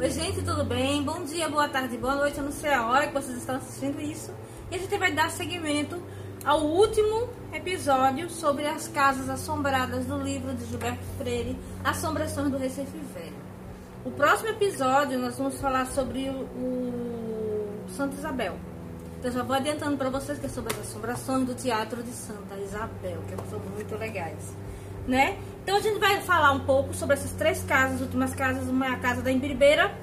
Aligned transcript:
Oi, 0.00 0.10
gente, 0.10 0.40
tudo 0.40 0.64
bem? 0.64 1.02
Bom 1.02 1.24
dia, 1.24 1.46
boa 1.50 1.68
tarde, 1.68 1.98
boa 1.98 2.14
noite. 2.14 2.38
Eu 2.38 2.44
não 2.44 2.52
sei 2.52 2.72
a 2.72 2.86
hora 2.86 3.08
que 3.08 3.12
vocês 3.12 3.36
estão 3.36 3.56
assistindo 3.56 4.00
isso. 4.00 4.32
E 4.70 4.76
a 4.76 4.78
gente 4.78 4.96
vai 4.96 5.12
dar 5.12 5.30
seguimento 5.30 6.02
ao 6.42 6.62
último 6.62 7.28
episódio 7.52 8.30
sobre 8.30 8.66
as 8.66 8.88
casas 8.88 9.28
assombradas 9.28 10.06
do 10.06 10.16
livro 10.16 10.54
de 10.54 10.64
Gilberto 10.64 11.04
Freire, 11.18 11.54
Assombrações 11.84 12.50
do 12.50 12.56
Recife 12.56 12.96
Velho. 13.12 13.36
O 14.02 14.10
próximo 14.10 14.48
episódio 14.48 15.18
nós 15.18 15.36
vamos 15.36 15.60
falar 15.60 15.84
sobre 15.88 16.30
o, 16.30 16.44
o 16.44 17.84
Santa 17.94 18.16
Isabel. 18.16 18.56
Então 19.18 19.30
já 19.30 19.42
vou 19.42 19.54
adiantando 19.54 19.98
para 19.98 20.08
vocês 20.08 20.38
que 20.38 20.46
é 20.46 20.48
sobre 20.48 20.72
as 20.72 20.80
assombrações 20.80 21.46
do 21.46 21.54
Teatro 21.54 22.02
de 22.02 22.12
Santa 22.12 22.54
Isabel, 22.56 23.18
que 23.28 23.50
são 23.50 23.58
muito 23.74 23.94
legais, 23.98 24.56
né? 25.06 25.36
Então 25.62 25.76
a 25.76 25.80
gente 25.80 25.98
vai 25.98 26.20
falar 26.22 26.52
um 26.52 26.60
pouco 26.60 26.94
sobre 26.94 27.14
essas 27.14 27.32
três 27.32 27.62
casas, 27.64 27.96
as 27.96 28.00
últimas 28.02 28.34
casas, 28.34 28.68
uma 28.68 28.86
é 28.86 28.90
a 28.90 28.96
casa 28.96 29.22
da 29.22 29.30
Embiribeira, 29.30 29.94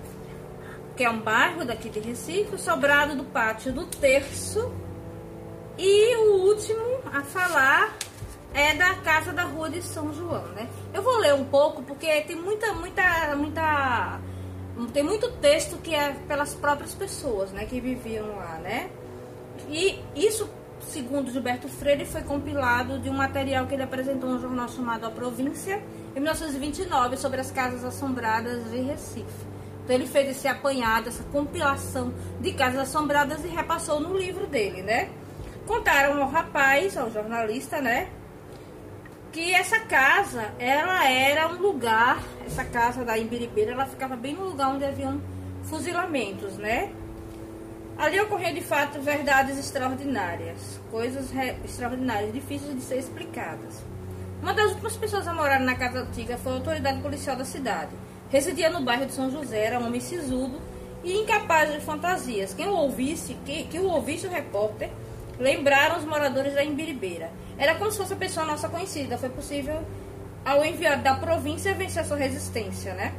que 0.95 1.03
é 1.03 1.09
um 1.09 1.19
bairro 1.19 1.65
daqui 1.65 1.89
de 1.89 1.99
Recife, 1.99 2.55
o 2.55 2.59
sobrado 2.59 3.15
do 3.15 3.23
pátio 3.23 3.71
do 3.71 3.85
Terço, 3.85 4.71
e 5.77 6.15
o 6.15 6.47
último 6.47 6.99
a 7.13 7.21
falar 7.21 7.95
é 8.53 8.73
da 8.73 8.95
casa 8.95 9.31
da 9.31 9.43
rua 9.43 9.69
de 9.69 9.81
São 9.81 10.11
João, 10.11 10.47
né? 10.47 10.67
Eu 10.93 11.03
vou 11.03 11.17
ler 11.17 11.35
um 11.35 11.45
pouco 11.45 11.83
porque 11.83 12.21
tem 12.21 12.35
muita, 12.35 12.73
muita, 12.73 13.35
muita, 13.35 14.19
tem 14.91 15.03
muito 15.03 15.31
texto 15.33 15.77
que 15.77 15.93
é 15.93 16.13
pelas 16.27 16.55
próprias 16.55 16.95
pessoas, 16.95 17.51
né, 17.51 17.65
que 17.65 17.79
viviam 17.79 18.35
lá, 18.35 18.55
né? 18.63 18.89
E 19.69 20.01
isso 20.15 20.49
segundo 20.87 21.31
Gilberto 21.31 21.67
Freire, 21.67 22.05
foi 22.05 22.21
compilado 22.21 22.99
de 22.99 23.09
um 23.09 23.13
material 23.13 23.67
que 23.67 23.73
ele 23.73 23.83
apresentou 23.83 24.29
no 24.29 24.39
jornal 24.39 24.67
chamado 24.69 25.05
A 25.05 25.11
Província, 25.11 25.81
em 26.15 26.19
1929, 26.19 27.17
sobre 27.17 27.39
as 27.39 27.51
casas 27.51 27.83
assombradas 27.83 28.71
de 28.71 28.79
Recife. 28.79 29.47
Então 29.83 29.95
ele 29.95 30.07
fez 30.07 30.29
esse 30.29 30.47
apanhado, 30.47 31.09
essa 31.09 31.23
compilação 31.25 32.13
de 32.41 32.51
casas 32.53 32.81
assombradas 32.81 33.43
e 33.45 33.47
repassou 33.47 33.99
no 33.99 34.17
livro 34.17 34.47
dele, 34.47 34.81
né? 34.81 35.09
Contaram 35.65 36.21
ao 36.21 36.29
rapaz, 36.29 36.97
ao 36.97 37.11
jornalista, 37.11 37.79
né? 37.79 38.09
Que 39.31 39.53
essa 39.53 39.79
casa, 39.81 40.51
ela 40.57 41.09
era 41.09 41.47
um 41.47 41.57
lugar, 41.57 42.21
essa 42.45 42.65
casa 42.65 43.05
da 43.05 43.17
Imbiribeira, 43.17 43.73
ela 43.73 43.85
ficava 43.85 44.15
bem 44.15 44.33
no 44.33 44.45
lugar 44.45 44.69
onde 44.69 44.83
haviam 44.83 45.21
fuzilamentos, 45.63 46.57
né? 46.57 46.91
Ali 47.97 48.19
ocorreu 48.19 48.53
de 48.53 48.61
fato 48.61 49.01
verdades 49.01 49.57
extraordinárias, 49.57 50.79
coisas 50.91 51.31
extraordinárias, 51.65 52.31
difíceis 52.31 52.75
de 52.75 52.81
ser 52.81 52.99
explicadas. 52.99 53.83
Uma 54.39 54.53
das 54.53 54.69
últimas 54.71 54.95
pessoas 54.95 55.27
a 55.27 55.33
morar 55.33 55.59
na 55.59 55.73
casa 55.73 56.01
antiga 56.01 56.37
foi 56.37 56.51
a 56.51 56.55
autoridade 56.55 57.01
policial 57.01 57.35
da 57.35 57.43
cidade. 57.43 57.89
Residia 58.29 58.69
no 58.69 58.81
bairro 58.81 59.07
de 59.07 59.13
São 59.13 59.31
José, 59.31 59.65
era 59.65 59.79
um 59.79 59.87
homem 59.87 59.99
sisudo 59.99 60.61
e 61.03 61.11
incapaz 61.11 61.73
de 61.73 61.79
fantasias. 61.79 62.53
Quem 62.53 62.67
o 62.67 62.75
ouvisse, 62.75 63.35
que, 63.43 63.63
que 63.63 63.79
o 63.79 63.89
ouvisse 63.89 64.27
o 64.27 64.29
repórter, 64.29 64.91
lembraram 65.39 65.97
os 65.97 66.05
moradores 66.05 66.53
da 66.53 66.63
Imbiribeira. 66.63 67.31
Era 67.57 67.73
como 67.75 67.91
se 67.91 67.97
fosse 67.97 68.13
a 68.13 68.17
pessoa 68.17 68.45
nossa 68.45 68.69
conhecida. 68.69 69.17
Foi 69.17 69.29
possível, 69.29 69.83
ao 70.45 70.63
enviado 70.63 71.01
da 71.01 71.15
província, 71.15 71.73
vencer 71.73 72.03
a 72.03 72.05
sua 72.05 72.17
resistência, 72.17 72.93
né? 72.93 73.11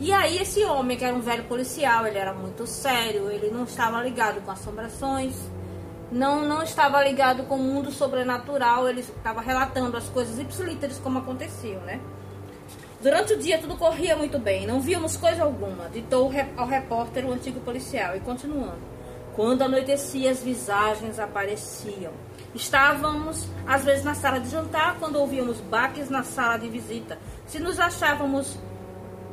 E 0.00 0.14
aí 0.14 0.38
esse 0.38 0.64
homem, 0.64 0.96
que 0.96 1.04
era 1.04 1.14
um 1.14 1.20
velho 1.20 1.44
policial, 1.44 2.06
ele 2.06 2.16
era 2.16 2.32
muito 2.32 2.66
sério, 2.66 3.30
ele 3.30 3.50
não 3.50 3.64
estava 3.64 4.02
ligado 4.02 4.40
com 4.40 4.50
assombrações, 4.50 5.36
não, 6.10 6.40
não 6.40 6.62
estava 6.62 7.04
ligado 7.04 7.42
com 7.42 7.56
o 7.56 7.58
mundo 7.58 7.92
sobrenatural, 7.92 8.88
ele 8.88 9.00
estava 9.00 9.42
relatando 9.42 9.98
as 9.98 10.08
coisas 10.08 10.38
ipsilíteres 10.38 10.98
como 10.98 11.18
aconteciam, 11.18 11.82
né? 11.82 12.00
Durante 13.02 13.34
o 13.34 13.38
dia 13.38 13.58
tudo 13.58 13.76
corria 13.76 14.16
muito 14.16 14.38
bem, 14.38 14.66
não 14.66 14.80
víamos 14.80 15.18
coisa 15.18 15.42
alguma, 15.42 15.90
ditou 15.90 16.32
ao 16.56 16.66
repórter 16.66 17.26
o 17.26 17.32
antigo 17.32 17.60
policial, 17.60 18.16
e 18.16 18.20
continuando. 18.20 18.80
Quando 19.36 19.60
anoitecia, 19.60 20.30
as 20.30 20.42
visagens 20.42 21.18
apareciam. 21.18 22.12
Estávamos, 22.54 23.46
às 23.66 23.84
vezes, 23.84 24.02
na 24.02 24.14
sala 24.14 24.40
de 24.40 24.48
jantar, 24.48 24.96
quando 24.98 25.16
ouvíamos 25.16 25.60
baques 25.60 26.08
na 26.08 26.22
sala 26.22 26.56
de 26.56 26.68
visita. 26.68 27.18
Se 27.46 27.60
nos 27.60 27.78
achávamos 27.78 28.58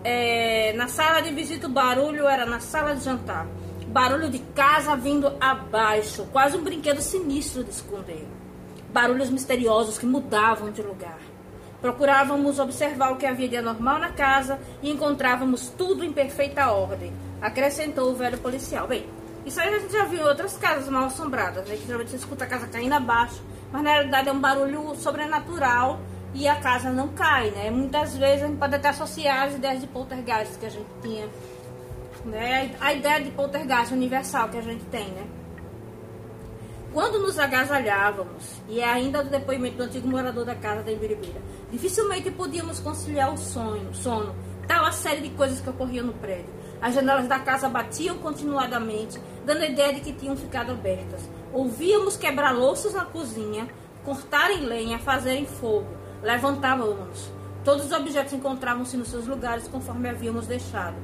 é, 0.10 0.72
na 0.72 0.88
sala 0.88 1.20
de 1.20 1.34
visita 1.34 1.68
o 1.68 1.70
barulho 1.70 2.30
era 2.30 2.46
na 2.46 2.62
sala 2.62 2.96
de 2.96 3.04
jantar. 3.04 3.46
Barulho 3.88 4.30
de 4.30 4.40
casa 4.40 4.96
vindo 4.96 5.36
abaixo, 5.38 6.26
quase 6.32 6.56
um 6.56 6.64
brinquedo 6.64 7.02
sinistro 7.02 7.62
de 7.62 7.72
esconder. 7.72 8.26
Barulhos 8.94 9.30
misteriosos 9.30 9.98
que 9.98 10.06
mudavam 10.06 10.72
de 10.72 10.82
lugar. 10.82 11.18
Procurávamos 11.82 12.58
observar 12.58 13.12
o 13.12 13.18
que 13.18 13.26
havia 13.26 13.50
de 13.50 13.58
anormal 13.58 14.00
na 14.00 14.10
casa 14.10 14.58
e 14.82 14.90
encontrávamos 14.90 15.68
tudo 15.78 16.06
em 16.06 16.14
perfeita 16.14 16.72
ordem, 16.72 17.12
acrescentou 17.42 18.10
o 18.10 18.16
velho 18.16 18.38
policial. 18.38 18.88
Bem, 18.88 19.06
isso 19.46 19.60
aí 19.60 19.76
a 19.76 19.80
gente 19.80 19.92
já 19.92 20.06
viu 20.06 20.22
em 20.22 20.28
outras 20.28 20.56
casas 20.56 20.88
mal 20.88 21.08
assombradas, 21.08 21.68
né? 21.68 21.76
Que 21.76 21.86
geralmente 21.86 22.12
você 22.12 22.18
escuta 22.18 22.46
a 22.46 22.48
casa 22.48 22.66
caindo 22.68 22.94
abaixo, 22.94 23.44
mas 23.74 23.84
na 23.84 23.92
realidade 23.92 24.30
é 24.30 24.32
um 24.32 24.40
barulho 24.40 24.96
sobrenatural 24.96 26.00
e 26.34 26.48
a 26.48 26.56
casa 26.58 26.92
não 26.92 27.10
cai, 27.10 27.52
né? 27.52 27.70
Muitas 27.70 28.16
vezes 28.16 28.44
a 28.44 28.48
gente 28.48 28.58
pode 28.58 28.76
até 28.76 28.90
associar 28.90 29.48
as 29.48 29.56
ideias 29.56 29.82
de 29.82 29.88
poltergeist 29.88 30.58
que 30.60 30.66
a 30.66 30.70
gente 30.70 30.90
tinha, 31.02 31.28
né? 32.26 32.76
A 32.80 32.94
ideia 32.94 33.22
de 33.22 33.32
poltergeist 33.32 33.94
universal 33.94 34.50
que 34.50 34.58
a 34.58 34.62
gente 34.62 34.84
tem, 34.86 35.08
né? 35.10 35.26
Quando 36.94 37.20
nos 37.20 37.38
agasalhávamos, 37.38 38.62
e 38.68 38.80
é 38.80 38.86
ainda 38.90 39.24
do 39.24 39.30
depoimento 39.30 39.78
do 39.78 39.84
antigo 39.84 40.08
morador 40.08 40.46
da 40.46 40.56
casa 40.56 40.82
da 40.84 40.92
Ibiribeira, 40.92 41.42
dificilmente 41.72 42.32
podíamos 42.32 42.80
conciliar 42.80 43.34
o 43.34 43.38
sonho, 43.38 43.94
sono, 43.94 44.34
tal 44.68 44.86
a 44.86 44.92
série 44.92 45.22
de 45.22 45.30
coisas 45.32 45.60
que 45.60 45.70
ocorriam 45.70 46.06
no 46.06 46.14
prédio. 46.14 46.58
As 46.82 46.94
janelas 46.94 47.28
da 47.28 47.40
casa 47.40 47.68
batiam 47.68 48.18
continuadamente, 48.20 49.20
dando 49.46 49.62
a 49.62 49.68
ideia 49.68 49.94
de 49.94 50.02
que 50.02 50.14
tinham 50.14 50.38
ficado 50.38 50.72
abertas. 50.72 51.22
Ouvíamos 51.52 52.16
quebrar 52.16 52.52
louças 52.52 52.94
na 52.94 53.06
cozinha, 53.06 53.68
cortarem 54.06 54.62
lenha, 54.62 55.00
fazerem 55.00 55.46
fogo. 55.46 55.97
Levantávamos. 56.22 57.32
Todos 57.64 57.86
os 57.86 57.92
objetos 57.92 58.34
encontravam-se 58.34 58.98
nos 58.98 59.10
seus 59.10 59.28
lugares 59.28 59.68
conforme 59.68 60.10
havíamos 60.10 60.48
deixado. 60.48 60.96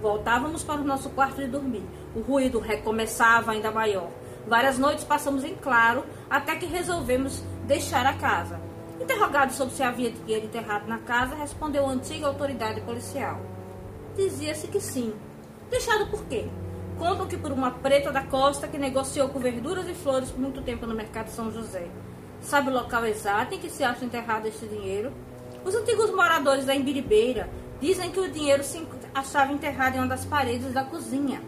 Voltávamos 0.00 0.64
para 0.64 0.80
o 0.80 0.84
nosso 0.84 1.10
quarto 1.10 1.36
de 1.36 1.46
dormir. 1.46 1.84
O 2.14 2.20
ruído 2.20 2.58
recomeçava 2.58 3.52
ainda 3.52 3.70
maior. 3.70 4.08
Várias 4.46 4.78
noites 4.78 5.04
passamos 5.04 5.44
em 5.44 5.54
claro 5.54 6.04
até 6.28 6.56
que 6.56 6.66
resolvemos 6.66 7.42
deixar 7.66 8.06
a 8.06 8.14
casa. 8.14 8.60
Interrogado 9.00 9.52
sobre 9.52 9.74
se 9.74 9.82
havia 9.82 10.10
dinheiro 10.10 10.46
enterrado 10.46 10.88
na 10.88 10.98
casa, 10.98 11.34
respondeu 11.34 11.86
a 11.86 11.90
antiga 11.90 12.26
autoridade 12.26 12.80
policial. 12.80 13.40
Dizia-se 14.16 14.68
que 14.68 14.80
sim. 14.80 15.12
Deixado 15.70 16.06
por 16.06 16.24
quê? 16.24 16.48
Contam 16.98 17.26
que 17.26 17.36
por 17.36 17.52
uma 17.52 17.70
preta 17.70 18.12
da 18.12 18.22
costa 18.22 18.68
que 18.68 18.78
negociou 18.78 19.28
com 19.28 19.38
verduras 19.38 19.88
e 19.88 19.94
flores 19.94 20.30
por 20.30 20.40
muito 20.40 20.62
tempo 20.62 20.86
no 20.86 20.94
mercado 20.94 21.28
São 21.28 21.50
José. 21.50 21.88
Sabe 22.42 22.70
o 22.70 22.72
local 22.72 23.06
exato 23.06 23.54
em 23.54 23.58
que 23.58 23.70
se 23.70 23.84
acha 23.84 24.04
enterrado 24.04 24.46
este 24.46 24.66
dinheiro? 24.66 25.12
Os 25.64 25.74
antigos 25.74 26.10
moradores 26.10 26.66
da 26.66 26.74
Embiribeira 26.74 27.48
dizem 27.80 28.10
que 28.10 28.18
o 28.18 28.30
dinheiro 28.30 28.64
se 28.64 28.84
achava 29.14 29.52
enterrado 29.52 29.94
em 29.94 29.98
uma 29.98 30.08
das 30.08 30.24
paredes 30.24 30.72
da 30.72 30.84
cozinha. 30.84 31.40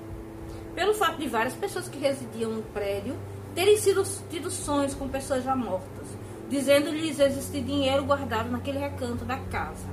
Pelo 0.74 0.94
fato 0.94 1.18
de 1.18 1.28
várias 1.28 1.54
pessoas 1.54 1.88
que 1.88 1.98
residiam 1.98 2.52
no 2.52 2.62
prédio 2.62 3.16
terem 3.54 3.76
sido 3.76 4.04
tido 4.30 4.50
sonhos 4.50 4.94
com 4.94 5.08
pessoas 5.08 5.44
já 5.44 5.54
mortas, 5.54 6.08
dizendo-lhes 6.48 7.18
existir 7.18 7.62
dinheiro 7.62 8.04
guardado 8.04 8.50
naquele 8.50 8.78
recanto 8.78 9.24
da 9.24 9.38
casa. 9.38 9.88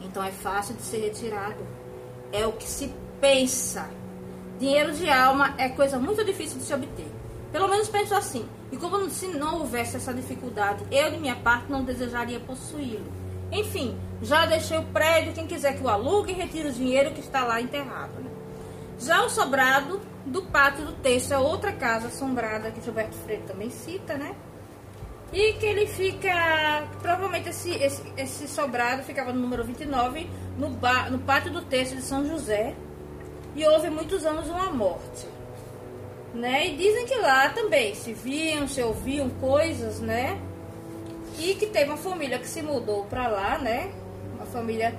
Então 0.00 0.22
é 0.22 0.32
fácil 0.32 0.74
de 0.74 0.82
ser 0.82 0.98
retirado. 0.98 1.64
É 2.32 2.46
o 2.46 2.52
que 2.52 2.68
se 2.68 2.92
pensa. 3.20 3.88
Dinheiro 4.58 4.92
de 4.92 5.08
alma 5.08 5.54
é 5.56 5.68
coisa 5.68 5.98
muito 5.98 6.24
difícil 6.24 6.58
de 6.58 6.64
se 6.64 6.74
obter. 6.74 7.21
Pelo 7.52 7.68
menos 7.68 7.88
penso 7.88 8.14
assim. 8.14 8.48
E 8.72 8.76
como 8.78 9.08
se 9.10 9.26
não 9.28 9.60
houvesse 9.60 9.96
essa 9.96 10.14
dificuldade, 10.14 10.84
eu 10.90 11.10
de 11.10 11.18
minha 11.18 11.36
parte 11.36 11.70
não 11.70 11.84
desejaria 11.84 12.40
possuí-lo. 12.40 13.12
Enfim, 13.52 13.94
já 14.22 14.46
deixei 14.46 14.78
o 14.78 14.84
prédio, 14.84 15.34
quem 15.34 15.46
quiser 15.46 15.76
que 15.76 15.84
o 15.84 15.88
alugue, 15.88 16.32
retire 16.32 16.68
o 16.68 16.72
dinheiro 16.72 17.12
que 17.12 17.20
está 17.20 17.44
lá 17.44 17.60
enterrado. 17.60 18.14
Né? 18.14 18.30
Já 18.98 19.22
o 19.22 19.28
sobrado 19.28 20.00
do 20.24 20.42
pátio 20.42 20.86
do 20.86 20.92
texto 20.94 21.32
é 21.32 21.38
outra 21.38 21.70
casa 21.72 22.06
assombrada 22.06 22.70
que 22.70 22.80
Gilberto 22.80 23.14
Freire 23.18 23.42
também 23.42 23.68
cita, 23.68 24.16
né? 24.16 24.34
E 25.30 25.54
que 25.54 25.66
ele 25.66 25.86
fica. 25.86 26.86
Provavelmente 27.00 27.50
esse, 27.50 27.70
esse, 27.72 28.02
esse 28.16 28.48
sobrado 28.48 29.02
ficava 29.02 29.32
no 29.32 29.40
número 29.40 29.64
29, 29.64 30.30
no, 30.56 30.70
ba, 30.70 31.10
no 31.10 31.18
pátio 31.18 31.50
do 31.50 31.62
texto 31.62 31.96
de 31.96 32.02
São 32.02 32.26
José. 32.26 32.74
E 33.54 33.66
houve 33.66 33.90
muitos 33.90 34.24
anos 34.24 34.48
uma 34.48 34.70
morte 34.70 35.26
né? 36.34 36.68
E 36.68 36.76
dizem 36.76 37.06
que 37.06 37.16
lá 37.16 37.50
também 37.50 37.94
se 37.94 38.12
viam, 38.12 38.66
se 38.66 38.82
ouviam 38.82 39.28
coisas, 39.28 40.00
né? 40.00 40.40
E 41.38 41.54
que 41.54 41.66
teve 41.66 41.90
uma 41.90 41.96
família 41.96 42.38
que 42.38 42.48
se 42.48 42.62
mudou 42.62 43.04
para 43.04 43.28
lá, 43.28 43.58
né? 43.58 43.92
Uma 44.34 44.46
família 44.46 44.94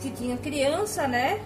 que 0.00 0.10
tinha 0.10 0.36
criança, 0.36 1.06
né? 1.06 1.40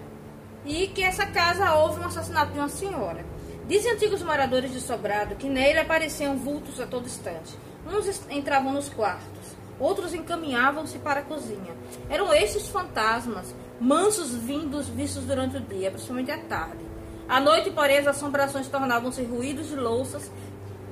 E 0.65 0.89
que 0.89 1.03
essa 1.03 1.27
casa 1.27 1.75
houve 1.75 2.01
um 2.01 2.07
assassinato 2.07 2.53
de 2.53 2.59
uma 2.59 2.69
senhora. 2.69 3.25
Dizem 3.67 3.93
antigos 3.93 4.23
moradores 4.23 4.73
de 4.73 4.81
Sobrado 4.81 5.37
que 5.37 5.49
nele 5.49 5.79
apareciam 5.79 6.37
vultos 6.37 6.81
a 6.81 6.87
todo 6.87 7.07
instante. 7.07 7.57
Uns 7.87 8.23
entravam 8.31 8.73
nos 8.73 8.89
quartos, 8.89 9.57
outros 9.79 10.15
encaminhavam-se 10.15 10.99
para 10.99 11.21
a 11.21 11.23
cozinha. 11.23 11.75
Eram 12.09 12.33
estes 12.33 12.69
fantasmas, 12.69 13.55
mansos 13.81 14.35
vindos 14.35 14.89
vistos 14.89 15.25
durante 15.25 15.57
o 15.57 15.61
dia, 15.61 15.91
principalmente 15.91 16.31
à 16.31 16.39
tarde. 16.39 16.88
À 17.29 17.41
noite, 17.41 17.71
porém, 17.71 17.99
as 17.99 18.07
assombrações 18.07 18.69
tornavam-se 18.69 19.23
ruídos 19.23 19.69
de 19.69 19.77
louças 19.77 20.33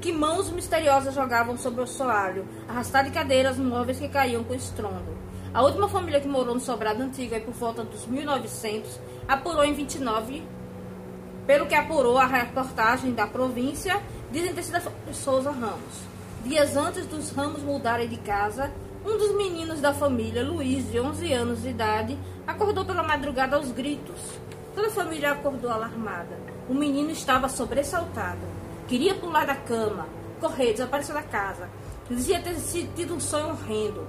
que 0.02 0.12
mãos 0.12 0.50
misteriosas 0.50 1.14
jogavam 1.14 1.56
sobre 1.56 1.80
o 1.80 1.86
soalho, 1.86 2.46
arrastar 2.68 3.04
de 3.04 3.10
cadeiras 3.10 3.56
móveis 3.56 3.98
que 3.98 4.06
caíam 4.06 4.44
com 4.44 4.52
estrondo. 4.52 5.16
A 5.54 5.62
última 5.62 5.88
família 5.88 6.20
que 6.20 6.28
morou 6.28 6.52
no 6.52 6.60
sobrado 6.60 7.02
antigo, 7.02 7.34
aí 7.34 7.40
por 7.40 7.54
volta 7.54 7.82
dos 7.82 8.06
1900, 8.06 9.00
apurou 9.26 9.64
em 9.64 9.72
29, 9.72 10.42
pelo 11.46 11.64
que 11.64 11.74
apurou 11.74 12.18
a 12.18 12.26
reportagem 12.26 13.14
da 13.14 13.26
província, 13.26 13.98
dizem 14.30 14.52
ter 14.52 14.62
sido 14.62 14.92
Souza 15.14 15.50
Ramos. 15.50 16.02
Dias 16.44 16.76
antes 16.76 17.06
dos 17.06 17.30
Ramos 17.30 17.62
mudarem 17.62 18.08
de 18.08 18.18
casa, 18.18 18.70
um 19.06 19.16
dos 19.16 19.34
meninos 19.34 19.80
da 19.80 19.94
família, 19.94 20.44
Luiz, 20.44 20.92
de 20.92 21.00
11 21.00 21.32
anos 21.32 21.62
de 21.62 21.70
idade, 21.70 22.18
acordou 22.46 22.84
pela 22.84 23.02
madrugada 23.02 23.56
aos 23.56 23.72
gritos. 23.72 24.20
Toda 24.76 24.88
a 24.88 24.90
família 24.90 25.32
acordou 25.32 25.70
alarmada. 25.70 26.38
O 26.68 26.74
menino 26.74 27.10
estava 27.10 27.48
sobressaltado. 27.48 28.42
Queria 28.86 29.14
pular 29.14 29.46
da 29.46 29.56
cama, 29.56 30.06
correr, 30.38 30.72
desaparecer 30.72 31.14
da 31.14 31.22
casa. 31.22 31.70
Dizia 32.10 32.42
ter 32.42 32.54
tido 32.94 33.14
um 33.14 33.18
sonho 33.18 33.48
horrendo. 33.48 34.06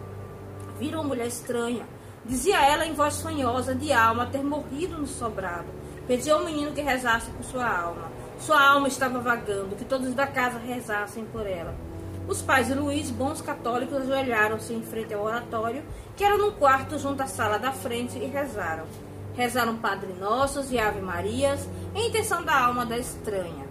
Viram 0.77 0.99
uma 0.99 1.07
mulher 1.07 1.27
estranha. 1.27 1.85
Dizia 2.25 2.61
ela 2.61 2.85
em 2.85 2.93
voz 2.93 3.13
sonhosa, 3.13 3.73
de 3.73 3.93
alma, 3.93 4.25
ter 4.25 4.43
morrido 4.43 4.97
no 4.97 5.07
sobrado. 5.07 5.67
Pediu 6.05 6.35
ao 6.35 6.43
menino 6.43 6.73
que 6.73 6.81
rezasse 6.81 7.31
por 7.31 7.45
sua 7.45 7.65
alma. 7.65 8.11
Sua 8.37 8.61
alma 8.61 8.89
estava 8.89 9.19
vagando, 9.21 9.77
que 9.77 9.85
todos 9.85 10.13
da 10.13 10.27
casa 10.27 10.59
rezassem 10.59 11.23
por 11.31 11.47
ela. 11.47 11.73
Os 12.27 12.41
pais 12.41 12.67
de 12.67 12.73
Luiz, 12.73 13.09
bons 13.09 13.39
católicos, 13.39 14.01
ajoelharam-se 14.01 14.73
em 14.73 14.83
frente 14.83 15.13
ao 15.13 15.23
oratório, 15.23 15.81
que 16.17 16.25
era 16.25 16.37
num 16.37 16.51
quarto 16.51 16.99
junto 16.99 17.23
à 17.23 17.27
sala 17.27 17.57
da 17.57 17.71
frente, 17.71 18.19
e 18.19 18.25
rezaram. 18.25 18.83
Rezaram 19.37 19.77
Padre 19.77 20.13
Nossos 20.19 20.71
e 20.71 20.79
Ave 20.79 20.99
Marias, 20.99 21.69
em 21.93 22.09
intenção 22.09 22.43
da 22.43 22.59
alma 22.59 22.85
da 22.85 22.97
estranha. 22.97 23.67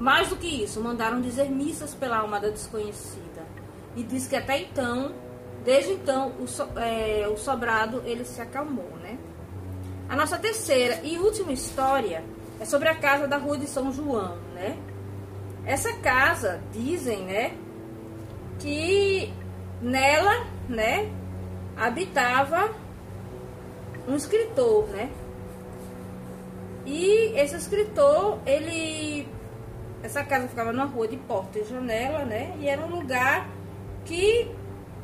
Mais 0.00 0.28
do 0.28 0.36
que 0.36 0.64
isso, 0.64 0.80
mandaram 0.80 1.20
dizer 1.20 1.50
missas 1.50 1.94
pela 1.94 2.16
alma 2.16 2.40
da 2.40 2.48
desconhecida. 2.48 3.46
E 3.94 4.02
diz 4.02 4.26
que 4.26 4.34
até 4.34 4.58
então, 4.58 5.14
desde 5.62 5.92
então, 5.92 6.32
o, 6.40 6.48
so, 6.48 6.66
é, 6.76 7.28
o 7.28 7.36
sobrado 7.36 8.02
ele 8.06 8.24
se 8.24 8.40
acalmou, 8.40 8.90
né? 9.02 9.18
A 10.08 10.16
nossa 10.16 10.38
terceira 10.38 11.00
e 11.04 11.18
última 11.18 11.52
história 11.52 12.24
é 12.58 12.64
sobre 12.64 12.88
a 12.88 12.94
casa 12.94 13.28
da 13.28 13.36
Rua 13.36 13.58
de 13.58 13.66
São 13.66 13.92
João, 13.92 14.38
né? 14.54 14.78
Essa 15.64 15.92
casa, 15.98 16.60
dizem, 16.72 17.22
né, 17.22 17.54
que 18.58 19.32
nela, 19.80 20.46
né, 20.68 21.12
habitava 21.76 22.70
um 24.08 24.16
escritor, 24.16 24.86
né? 24.88 25.10
E 26.84 27.32
esse 27.38 27.56
escritor, 27.56 28.38
ele 28.44 29.28
essa 30.02 30.24
casa 30.24 30.48
ficava 30.48 30.72
numa 30.72 30.84
rua 30.84 31.06
de 31.06 31.16
porta 31.16 31.58
e 31.58 31.64
janela, 31.64 32.24
né? 32.24 32.56
E 32.60 32.68
era 32.68 32.84
um 32.84 32.88
lugar 32.88 33.48
que 34.04 34.50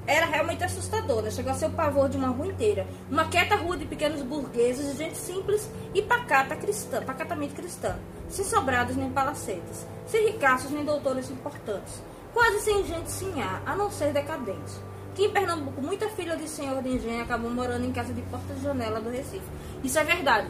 era 0.07 0.27
realmente 0.27 0.65
assustador, 0.65 1.23
né? 1.23 1.31
Chegou 1.31 1.53
a 1.53 1.55
ser 1.55 1.67
o 1.67 1.71
pavor 1.71 2.09
de 2.09 2.17
uma 2.17 2.29
rua 2.29 2.49
inteira. 2.49 2.87
Uma 3.11 3.27
quieta 3.29 3.55
rua 3.55 3.77
de 3.77 3.85
pequenos 3.85 4.23
burgueses, 4.23 4.93
de 4.93 4.99
gente 4.99 5.17
simples 5.17 5.71
e 5.95 6.03
pacata 6.03 6.57
cristã, 6.57 7.03
pacatamente 7.03 7.55
cristã, 7.55 7.97
sem 8.29 8.45
sobrados 8.45 8.97
nem 8.97 9.11
palacetes 9.11 9.87
sem 10.09 10.27
ricaços 10.27 10.71
nem 10.71 10.85
doutores 10.85 11.31
importantes, 11.31 12.03
quase 12.33 12.61
sem 12.61 12.85
gente 12.85 13.11
sinhá, 13.11 13.63
a 13.65 13.77
não 13.77 13.91
ser 13.91 14.13
decadentes. 14.13 14.81
Que 15.19 15.25
em 15.25 15.31
Pernambuco, 15.31 15.83
muita 15.83 16.09
filha 16.11 16.37
de 16.37 16.49
senhor 16.49 16.81
de 16.81 16.91
engenho 16.91 17.25
acabou 17.25 17.51
morando 17.51 17.85
em 17.85 17.91
casa 17.91 18.15
de 18.15 18.23
porta 18.23 18.55
e 18.57 18.63
janela 18.63 19.01
do 19.01 19.11
Recife. 19.11 19.43
Isso 19.83 19.99
é 19.99 20.05
verdade. 20.05 20.47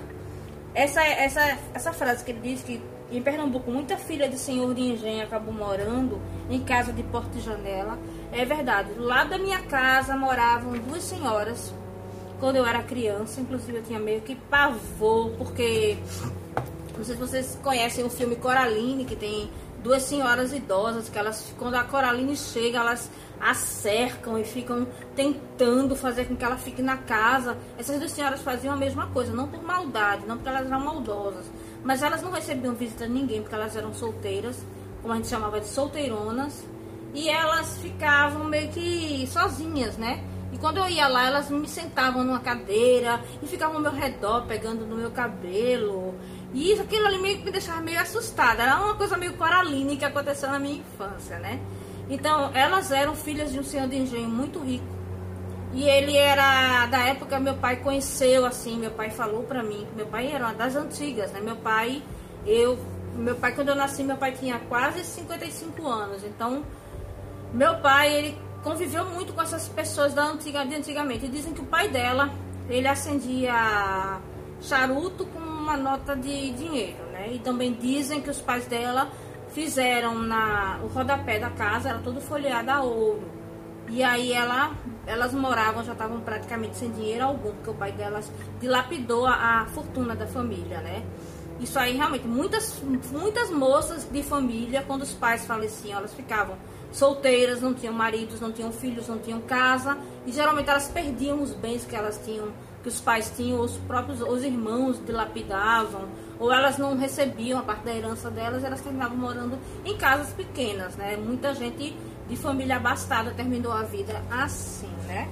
Essa, 0.74 1.02
essa, 1.02 1.58
essa 1.72 1.90
frase 1.90 2.22
que 2.22 2.32
ele 2.32 2.40
diz 2.40 2.60
que 2.60 2.78
em 3.10 3.22
Pernambuco, 3.22 3.70
muita 3.70 3.96
filha 3.96 4.28
de 4.28 4.38
senhor 4.38 4.74
de 4.74 4.82
engenho 4.82 5.24
acabou 5.24 5.54
morando 5.54 6.20
em 6.50 6.60
casa 6.60 6.92
de 6.92 7.02
porta 7.02 7.38
e 7.38 7.40
janela. 7.40 7.98
É 8.30 8.44
verdade. 8.44 8.92
Lado 8.98 9.30
da 9.30 9.38
minha 9.38 9.62
casa 9.62 10.14
moravam 10.14 10.72
duas 10.72 11.02
senhoras. 11.02 11.72
Quando 12.38 12.56
eu 12.56 12.66
era 12.66 12.82
criança, 12.82 13.40
inclusive 13.40 13.78
eu 13.78 13.82
tinha 13.82 13.98
meio 13.98 14.20
que 14.20 14.34
pavor, 14.34 15.30
porque 15.38 15.96
não 16.94 17.04
sei 17.04 17.14
se 17.14 17.20
vocês 17.20 17.58
conhecem 17.62 18.04
o 18.04 18.10
filme 18.10 18.36
Coraline, 18.36 19.06
que 19.06 19.16
tem 19.16 19.48
duas 19.82 20.02
senhoras 20.02 20.52
idosas 20.52 21.08
que 21.08 21.18
elas, 21.18 21.54
quando 21.58 21.74
a 21.74 21.84
Coraline 21.84 22.36
chega, 22.36 22.78
elas 22.78 23.10
a 23.40 23.54
cercam 23.54 24.38
e 24.38 24.44
ficam 24.44 24.86
tentando 25.14 25.94
fazer 25.94 26.26
com 26.26 26.36
que 26.36 26.44
ela 26.44 26.56
fique 26.56 26.82
na 26.82 26.96
casa. 26.96 27.56
Essas 27.78 27.98
duas 27.98 28.10
senhoras 28.10 28.42
faziam 28.42 28.74
a 28.74 28.76
mesma 28.76 29.06
coisa, 29.08 29.32
não 29.32 29.48
por 29.48 29.62
maldade, 29.62 30.26
não 30.26 30.36
porque 30.36 30.48
elas 30.48 30.66
eram 30.66 30.80
maldosas, 30.80 31.46
mas 31.84 32.02
elas 32.02 32.22
não 32.22 32.30
recebiam 32.30 32.74
visita 32.74 33.06
de 33.06 33.12
ninguém 33.12 33.40
porque 33.40 33.54
elas 33.54 33.76
eram 33.76 33.94
solteiras, 33.94 34.64
como 35.00 35.12
a 35.12 35.16
gente 35.16 35.28
chamava 35.28 35.60
de 35.60 35.66
solteironas, 35.66 36.64
e 37.14 37.28
elas 37.28 37.78
ficavam 37.78 38.44
meio 38.44 38.70
que 38.70 39.26
sozinhas, 39.28 39.96
né? 39.96 40.24
E 40.52 40.58
quando 40.58 40.78
eu 40.78 40.88
ia 40.88 41.06
lá, 41.08 41.26
elas 41.26 41.50
me 41.50 41.68
sentavam 41.68 42.24
numa 42.24 42.40
cadeira 42.40 43.20
e 43.42 43.46
ficavam 43.46 43.76
ao 43.76 43.82
meu 43.82 43.92
redor, 43.92 44.46
pegando 44.46 44.86
no 44.86 44.96
meu 44.96 45.10
cabelo. 45.10 46.14
E 46.52 46.72
isso, 46.72 46.82
aquilo 46.82 47.06
ali 47.06 47.18
meio, 47.18 47.44
me 47.44 47.50
deixava 47.50 47.80
meio 47.80 48.00
assustada. 48.00 48.62
Era 48.62 48.76
uma 48.76 48.94
coisa 48.94 49.16
meio 49.16 49.34
coraline 49.34 49.96
que 49.96 50.04
aconteceu 50.04 50.50
na 50.50 50.58
minha 50.58 50.78
infância, 50.78 51.38
né? 51.38 51.60
Então, 52.08 52.50
elas 52.54 52.90
eram 52.90 53.14
filhas 53.14 53.52
de 53.52 53.60
um 53.60 53.64
senhor 53.64 53.86
de 53.86 53.96
engenho 53.96 54.28
muito 54.28 54.58
rico. 54.60 54.86
E 55.74 55.84
ele 55.84 56.16
era, 56.16 56.86
da 56.86 56.98
época, 57.00 57.38
meu 57.38 57.54
pai 57.54 57.76
conheceu, 57.76 58.46
assim, 58.46 58.78
meu 58.78 58.90
pai 58.90 59.10
falou 59.10 59.42
pra 59.42 59.62
mim. 59.62 59.86
Meu 59.94 60.06
pai 60.06 60.32
era 60.32 60.46
uma 60.46 60.54
das 60.54 60.74
antigas, 60.74 61.30
né? 61.32 61.40
Meu 61.40 61.56
pai, 61.56 62.02
eu, 62.46 62.78
meu 63.14 63.36
pai, 63.36 63.54
quando 63.54 63.68
eu 63.68 63.74
nasci, 63.74 64.02
meu 64.02 64.16
pai 64.16 64.32
tinha 64.32 64.58
quase 64.60 65.04
55 65.04 65.86
anos. 65.86 66.24
Então, 66.24 66.64
meu 67.52 67.76
pai, 67.80 68.14
ele 68.14 68.38
conviveu 68.62 69.04
muito 69.04 69.34
com 69.34 69.42
essas 69.42 69.68
pessoas 69.68 70.14
da 70.14 70.24
antiga, 70.24 70.64
de 70.64 70.74
antigamente. 70.74 71.26
E 71.26 71.28
dizem 71.28 71.52
que 71.52 71.60
o 71.60 71.66
pai 71.66 71.88
dela, 71.88 72.30
ele 72.70 72.88
acendia 72.88 74.18
charuto 74.62 75.26
com 75.26 75.47
uma 75.68 75.76
nota 75.76 76.16
de 76.16 76.50
dinheiro, 76.52 77.04
né? 77.12 77.30
E 77.32 77.38
também 77.38 77.74
dizem 77.74 78.22
que 78.22 78.30
os 78.30 78.40
pais 78.40 78.66
dela 78.66 79.10
fizeram 79.50 80.18
na 80.18 80.80
o 80.82 80.86
rodapé 80.86 81.38
da 81.38 81.50
casa, 81.50 81.90
era 81.90 81.98
todo 81.98 82.20
folheado 82.20 82.70
a 82.70 82.80
ouro. 82.80 83.28
E 83.90 84.02
aí 84.02 84.32
ela, 84.32 84.74
elas 85.06 85.32
moravam, 85.34 85.84
já 85.84 85.92
estavam 85.92 86.20
praticamente 86.20 86.76
sem 86.76 86.90
dinheiro 86.90 87.24
algum, 87.24 87.52
porque 87.52 87.70
o 87.70 87.74
pai 87.74 87.92
delas 87.92 88.30
dilapidou 88.60 89.26
a, 89.26 89.62
a 89.62 89.66
fortuna 89.66 90.14
da 90.14 90.26
família, 90.26 90.80
né? 90.80 91.02
Isso 91.60 91.78
aí 91.78 91.96
realmente, 91.96 92.26
muitas, 92.26 92.80
muitas 93.10 93.50
moças 93.50 94.08
de 94.10 94.22
família, 94.22 94.84
quando 94.86 95.02
os 95.02 95.12
pais 95.12 95.44
faleciam, 95.44 95.98
elas 95.98 96.14
ficavam 96.14 96.56
solteiras, 96.92 97.60
não 97.60 97.74
tinham 97.74 97.92
maridos, 97.92 98.40
não 98.40 98.52
tinham 98.52 98.72
filhos, 98.72 99.08
não 99.08 99.18
tinham 99.18 99.40
casa, 99.40 99.98
e 100.24 100.32
geralmente 100.32 100.70
elas 100.70 100.88
perdiam 100.88 101.42
os 101.42 101.52
bens 101.52 101.84
que 101.84 101.96
elas 101.96 102.20
tinham 102.24 102.48
que 102.82 102.88
os 102.88 103.00
pais 103.00 103.32
tinham, 103.36 103.60
os 103.60 103.76
próprios 103.78 104.20
os 104.20 104.44
irmãos 104.44 105.04
dilapidavam, 105.04 106.08
ou 106.38 106.52
elas 106.52 106.78
não 106.78 106.96
recebiam 106.96 107.58
a 107.58 107.62
parte 107.62 107.84
da 107.84 107.94
herança 107.94 108.30
delas, 108.30 108.62
elas 108.62 108.80
terminavam 108.80 109.16
morando 109.16 109.58
em 109.84 109.96
casas 109.96 110.32
pequenas, 110.32 110.96
né? 110.96 111.16
Muita 111.16 111.54
gente 111.54 111.96
de 112.28 112.36
família 112.36 112.76
abastada 112.76 113.32
terminou 113.32 113.72
a 113.72 113.82
vida 113.82 114.22
assim, 114.30 114.90
né? 115.06 115.28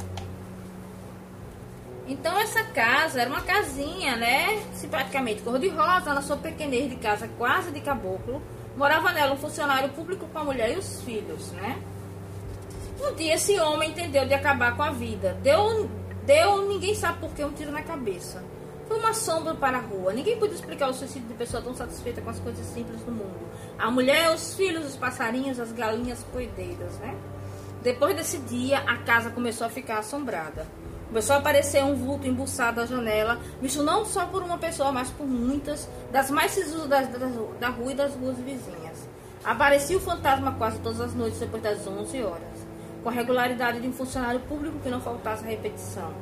Então 2.08 2.38
essa 2.38 2.62
casa 2.64 3.20
era 3.20 3.30
uma 3.30 3.42
casinha, 3.42 4.16
né? 4.16 4.62
Simpaticamente 4.74 5.42
cor-de-rosa, 5.42 6.14
na 6.14 6.22
sua 6.22 6.36
pequenez 6.36 6.88
de 6.90 6.96
casa 6.96 7.28
quase 7.36 7.70
de 7.70 7.80
caboclo. 7.80 8.40
Morava 8.76 9.12
nela 9.12 9.34
um 9.34 9.38
funcionário 9.38 9.88
público 9.90 10.26
com 10.32 10.38
a 10.38 10.44
mulher 10.44 10.74
e 10.74 10.78
os 10.78 11.02
filhos, 11.02 11.50
né? 11.52 11.78
Um 13.00 13.14
dia 13.14 13.34
esse 13.34 13.58
homem 13.58 13.90
entendeu 13.90 14.26
de 14.26 14.34
acabar 14.34 14.76
com 14.76 14.82
a 14.82 14.90
vida. 14.90 15.36
Deu 15.42 15.90
Deu, 16.26 16.66
ninguém 16.66 16.92
sabe 16.92 17.20
por 17.20 17.30
que, 17.30 17.44
um 17.44 17.52
tiro 17.52 17.70
na 17.70 17.82
cabeça. 17.82 18.42
Foi 18.88 18.98
uma 18.98 19.14
sombra 19.14 19.54
para 19.54 19.78
a 19.78 19.80
rua. 19.80 20.12
Ninguém 20.12 20.36
podia 20.36 20.56
explicar 20.56 20.90
o 20.90 20.92
suicídio 20.92 21.28
de 21.28 21.34
pessoa 21.34 21.62
tão 21.62 21.72
satisfeita 21.72 22.20
com 22.20 22.30
as 22.30 22.40
coisas 22.40 22.66
simples 22.66 23.00
do 23.02 23.12
mundo. 23.12 23.48
A 23.78 23.92
mulher, 23.92 24.34
os 24.34 24.54
filhos, 24.54 24.84
os 24.84 24.96
passarinhos, 24.96 25.60
as 25.60 25.70
galinhas 25.70 26.24
coideiras, 26.32 26.98
né? 26.98 27.14
Depois 27.80 28.16
desse 28.16 28.38
dia, 28.38 28.78
a 28.78 28.96
casa 28.98 29.30
começou 29.30 29.68
a 29.68 29.70
ficar 29.70 29.98
assombrada. 29.98 30.66
Começou 31.06 31.36
a 31.36 31.38
aparecer 31.38 31.84
um 31.84 31.94
vulto 31.94 32.26
embuçado 32.26 32.80
à 32.80 32.86
janela, 32.86 33.38
visto 33.62 33.84
não 33.84 34.04
só 34.04 34.26
por 34.26 34.42
uma 34.42 34.58
pessoa, 34.58 34.90
mas 34.90 35.08
por 35.10 35.28
muitas, 35.28 35.88
das 36.10 36.28
mais 36.28 36.50
sisudas 36.50 37.06
da, 37.06 37.18
da, 37.18 37.28
da 37.60 37.68
rua 37.68 37.92
e 37.92 37.94
das 37.94 38.14
ruas 38.16 38.36
vizinhas. 38.38 39.08
Aparecia 39.44 39.96
o 39.96 40.00
fantasma 40.00 40.52
quase 40.58 40.80
todas 40.80 41.00
as 41.00 41.14
noites 41.14 41.38
depois 41.38 41.62
das 41.62 41.86
11 41.86 42.20
horas 42.24 42.55
com 43.06 43.10
a 43.10 43.12
regularidade 43.12 43.78
de 43.80 43.86
um 43.86 43.92
funcionário 43.92 44.40
público 44.40 44.80
que 44.80 44.88
não 44.88 45.00
faltasse 45.00 45.44
a 45.44 45.48
repetição. 45.48 46.12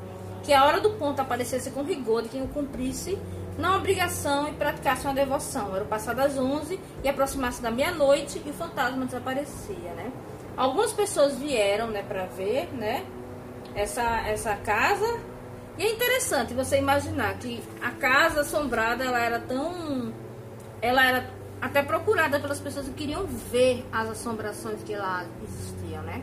Que 0.42 0.52
a 0.52 0.66
hora 0.66 0.82
do 0.82 0.90
ponto 0.90 1.18
aparecesse 1.18 1.70
com 1.70 1.82
rigor 1.82 2.20
de 2.20 2.28
quem 2.28 2.42
o 2.42 2.48
cumprisse, 2.48 3.18
não 3.56 3.78
obrigação 3.78 4.50
e 4.50 4.52
praticasse 4.52 5.06
uma 5.06 5.14
devoção. 5.14 5.74
Era 5.74 5.82
o 5.82 5.86
passar 5.86 6.14
das 6.14 6.36
11 6.36 6.78
e 7.02 7.08
aproximasse 7.08 7.62
da 7.62 7.70
meia-noite 7.70 8.42
e 8.44 8.50
o 8.50 8.52
fantasma 8.52 9.06
desaparecia, 9.06 9.94
né? 9.96 10.12
Algumas 10.54 10.92
pessoas 10.92 11.38
vieram, 11.38 11.86
né, 11.86 12.02
para 12.02 12.26
ver, 12.26 12.68
né, 12.74 13.06
essa, 13.74 14.02
essa 14.28 14.54
casa. 14.54 15.20
E 15.78 15.84
é 15.84 15.90
interessante 15.90 16.52
você 16.52 16.76
imaginar 16.76 17.32
que 17.38 17.62
a 17.80 17.92
casa 17.92 18.42
assombrada, 18.42 19.02
ela 19.02 19.20
era 19.20 19.40
tão... 19.40 20.12
Ela 20.82 21.02
era 21.02 21.30
até 21.62 21.82
procurada 21.82 22.38
pelas 22.38 22.60
pessoas 22.60 22.84
que 22.88 22.92
queriam 22.92 23.24
ver 23.24 23.86
as 23.90 24.10
assombrações 24.10 24.82
que 24.82 24.94
lá 24.94 25.24
existiam, 25.42 26.02
né? 26.02 26.22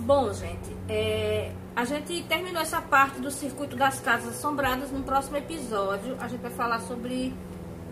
Bom, 0.00 0.32
gente, 0.32 0.74
é, 0.88 1.52
a 1.76 1.84
gente 1.84 2.22
terminou 2.22 2.62
essa 2.62 2.80
parte 2.80 3.20
do 3.20 3.30
circuito 3.30 3.76
das 3.76 4.00
casas 4.00 4.36
assombradas. 4.36 4.90
No 4.90 5.02
próximo 5.02 5.36
episódio, 5.36 6.16
a 6.18 6.26
gente 6.26 6.40
vai 6.40 6.50
falar 6.50 6.80
sobre 6.80 7.34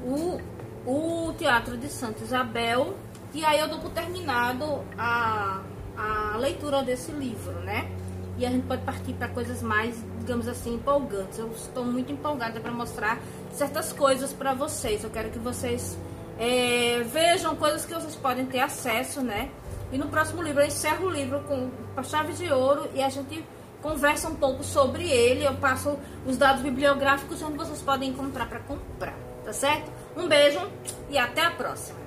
o, 0.02 0.40
o 0.86 1.34
Teatro 1.34 1.76
de 1.76 1.88
Santa 1.88 2.24
Isabel. 2.24 2.96
E 3.34 3.44
aí 3.44 3.60
eu 3.60 3.68
dou 3.68 3.78
por 3.78 3.90
terminado 3.90 4.82
a, 4.96 5.60
a 5.96 6.36
leitura 6.38 6.82
desse 6.82 7.12
livro, 7.12 7.52
né? 7.60 7.90
E 8.38 8.46
a 8.46 8.50
gente 8.50 8.66
pode 8.66 8.82
partir 8.82 9.12
para 9.12 9.28
coisas 9.28 9.62
mais, 9.62 10.02
digamos 10.18 10.48
assim, 10.48 10.76
empolgantes. 10.76 11.38
Eu 11.38 11.50
estou 11.52 11.84
muito 11.84 12.10
empolgada 12.10 12.58
para 12.58 12.72
mostrar 12.72 13.18
certas 13.52 13.92
coisas 13.92 14.32
para 14.32 14.54
vocês. 14.54 15.04
Eu 15.04 15.10
quero 15.10 15.28
que 15.28 15.38
vocês 15.38 15.98
é, 16.38 17.02
vejam 17.02 17.54
coisas 17.54 17.84
que 17.84 17.92
vocês 17.92 18.16
podem 18.16 18.46
ter 18.46 18.60
acesso, 18.60 19.20
né? 19.20 19.50
E 19.90 19.98
no 19.98 20.08
próximo 20.08 20.42
livro 20.42 20.62
eu 20.62 20.66
encerro 20.66 21.06
o 21.06 21.10
livro 21.10 21.40
com 21.40 21.70
a 21.96 22.02
chave 22.02 22.32
de 22.34 22.52
ouro 22.52 22.88
e 22.94 23.02
a 23.02 23.08
gente 23.08 23.44
conversa 23.80 24.28
um 24.28 24.34
pouco 24.34 24.62
sobre 24.62 25.08
ele. 25.08 25.44
Eu 25.44 25.54
passo 25.54 25.98
os 26.26 26.36
dados 26.36 26.62
bibliográficos 26.62 27.42
onde 27.42 27.56
vocês 27.56 27.80
podem 27.80 28.10
encontrar 28.10 28.48
para 28.48 28.60
comprar, 28.60 29.14
tá 29.44 29.52
certo? 29.52 29.90
Um 30.16 30.28
beijo 30.28 30.60
e 31.08 31.16
até 31.16 31.44
a 31.44 31.50
próxima. 31.50 31.97